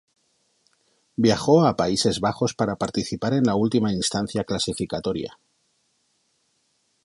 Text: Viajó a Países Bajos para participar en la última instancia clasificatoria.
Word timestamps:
Viajó 1.15 1.63
a 1.63 1.75
Países 1.75 2.19
Bajos 2.21 2.55
para 2.55 2.75
participar 2.77 3.33
en 3.35 3.43
la 3.43 3.53
última 3.53 3.93
instancia 3.93 4.43
clasificatoria. 4.43 5.37